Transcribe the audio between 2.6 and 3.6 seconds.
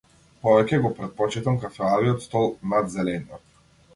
над зелениот.